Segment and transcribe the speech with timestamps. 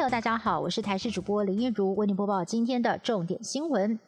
[0.00, 4.00] 朋友，大家好，我是台视主播林一如，为您播报今天的重点新闻。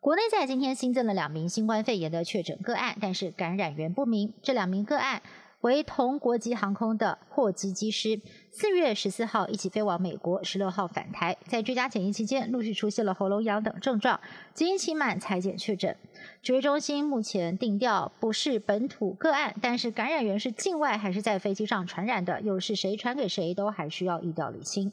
[0.00, 4.34] 国内在今天新增了两名新冠肺炎的确诊个案，但是感染源不明。
[4.42, 5.22] 这两名个案。
[5.60, 8.20] 为同国籍航空的货机机师，
[8.50, 14.18] 四月十四号一起飞往美国，十六号返台，在居家检疫期间陆续出现了喉咙痒等症状，
[14.52, 15.96] 基因期满裁检确诊。
[16.42, 24.90] 指挥中心目前定调不是本土个案，但是感染源是境外还是在飞机上传染的，又是谁传给谁，都还需要一调理清。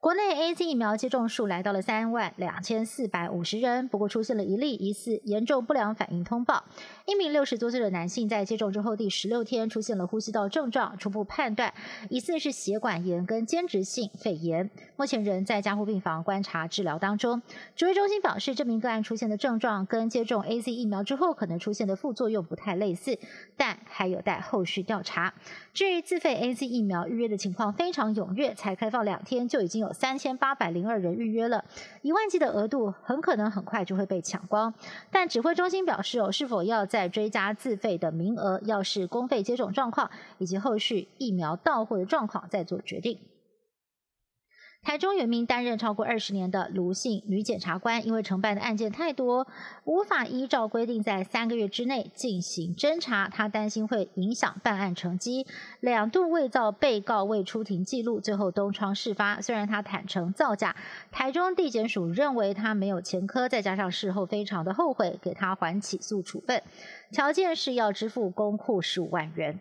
[0.00, 6.62] 国内 A Z 疫苗接种数来到了三万两千四百五十人，不过出现了一例疑似严重不良反应通报。
[7.04, 11.74] 一名六十多岁的男性在接种之后第十六天出现了呼吸道症状，初步判断
[12.10, 17.42] 疑似是血管炎跟间质性肺炎，目前仍在加护病房观察治疗当中。
[17.74, 23.18] 指挥中心表示，这名个案出现的症状跟接种 A Z 疫苗之后可能出现的副作用不太类似，
[23.56, 25.34] 但还有待后续调查。
[25.74, 29.87] 至于自费 A Z 疫苗预约的情况非常踊跃，才开放两天就已经有。
[29.92, 31.64] 三千八百零二人预约了，
[32.02, 34.72] 一万剂的额度很可能很快就会被抢光。
[35.10, 43.18] 但指挥中心表示，哦，是否要再追加自费的名额，要视公费接种状况以及后续疫苗到货的状况再做决定。
[44.80, 49.46] 台中有名担任超过二十年的卢姓女检察官，因为承办的案件太多，
[49.84, 55.46] 无法依照规定在三个月之内进行侦查，她担心会影响办案成绩，
[55.80, 59.42] 两度伪造被告未出庭记录，最后东窗事发。
[59.42, 60.74] 虽然她坦诚造假，
[61.12, 66.62] 台中地检署认为她没有前科，再加上事后非常的后悔，给她缓起诉处分，
[67.12, 69.60] 条件是要支付公库十五万元。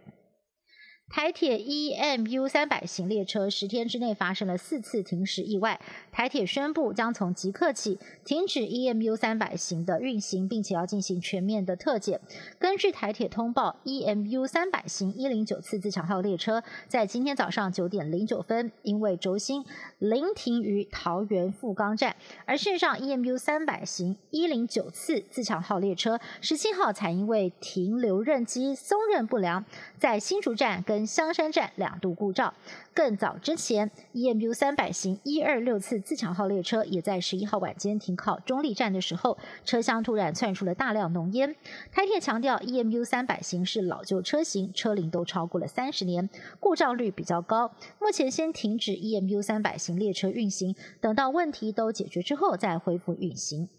[1.10, 5.80] 台铁 EMU 三百型列车十天之内发生了四次停驶意外，
[6.12, 12.20] 台铁宣布将从即刻起停止 EMU 三百型的运行，并且要进行全面的特检。
[12.60, 19.66] 根据台铁通报，EMU 三百型一零九次自强号列车在今天早上九点零九分因为轴心
[20.00, 29.64] 临停于桃园富冈站，而事实上 EMU 三百型一零九次自强号列车十七号才因为停留任机松韧不良，
[29.98, 32.54] 在新竹站跟香山站两度故障，
[32.94, 41.56] 更早之前，EMU 三百型一二六次自强号列车也在十一号晚间停靠中立站的时候，车厢突然窜出了大量浓烟。
[41.92, 47.72] 台铁强调，EMU 三百型是老旧车型，车龄都超过了三十年，故障率比较高。
[48.00, 53.70] 目前先停止 EMU 三百型列车运行，等到问题都解决之后再恢复运行。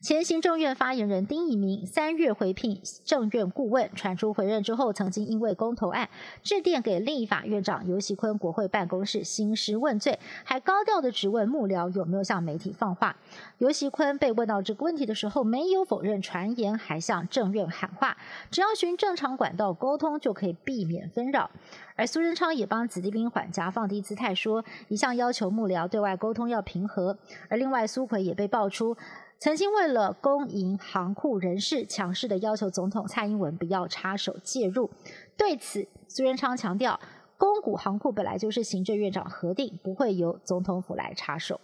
[0.00, 6.08] 前行政院发言人丁以明三月回聘政院顾问，传出回任之后，曾经因为公投案
[6.42, 13.14] 致电给立法院长游锡坤国会办公室兴师问罪，还高调的质问幕僚有没有向媒体放话。
[13.58, 18.16] 游锡坤被问到这个问题的时候，没有否认传言，还向政院喊话，
[18.50, 21.50] 只要循正常管道沟通就可以避免纷扰。
[21.94, 27.18] 而苏贞昌也帮子弟兵缓颊放低姿态，说一向要求幕僚对外沟通要平和。
[27.50, 28.96] 而另外苏奎也被爆出。
[29.40, 34.90] 曾经为了公营行库人士，强势的要求总统蔡英文不要插手介入。
[35.34, 37.00] 对此，苏元昌强调，
[37.38, 41.58] 公股行库本来就是行政院长核定，不会由总统府来插手。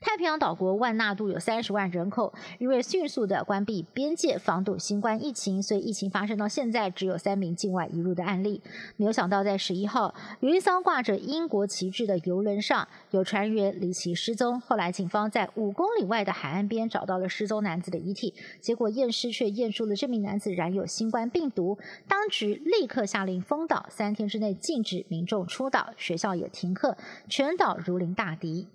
[0.00, 8.62] 太平洋岛国万纳度有三十万人口，因为迅速的关闭边界防堵新冠疫情，所以疫情发生到现在只有三名境外移入的案例。
[8.96, 14.60] 没有想到，在十一号，有一艘挂着英国旗帜的游轮上有船员离奇失踪。
[14.60, 21.78] 后来，警方在五公里外的海岸边找到了失踪男子的遗体，结果验尸却验出了这名男子染有新冠病毒。
[22.06, 26.96] 当局立刻下令封岛，三天之内禁止民众出岛，学校也停课，
[27.28, 28.68] 全岛如临大敌。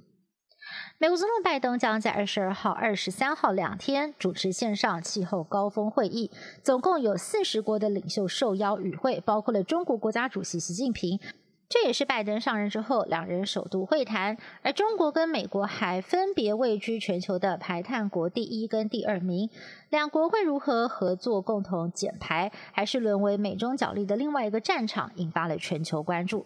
[1.03, 6.31] 美国总统拜登将在二十二号、二十三号两天主持线上气候高峰会议，
[6.63, 11.19] 总共有四十国的领袖受邀与会，包括了中国国家主席习近平。
[11.67, 14.37] 这也是拜登上任之后两人首度会谈。
[14.61, 19.49] 而中国跟美国还分别位居全球的排碳国第一跟第二名，
[19.89, 26.45] 两国会如何合作共同减排，还是沦为美中角力的另外一个战场，引发了全球关注。